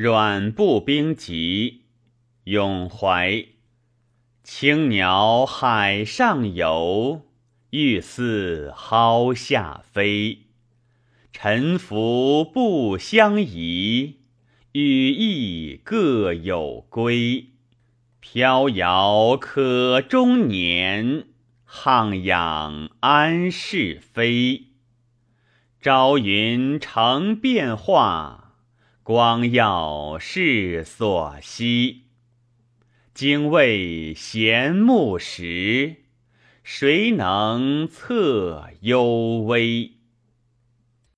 [0.00, 1.82] 阮步兵急，
[2.44, 3.44] 咏怀。
[4.44, 7.22] 青鸟海上游，
[7.70, 10.42] 玉丝蒿下飞。
[11.32, 14.20] 沉浮不相宜，
[14.70, 17.46] 羽翼各有归。
[18.20, 21.24] 飘摇可终年，
[21.68, 24.66] 沆养安是非？
[25.80, 28.47] 朝云成变化，
[29.08, 32.02] 光耀世所稀。
[33.14, 36.02] 精卫衔木石，
[36.62, 39.92] 谁能测幽微？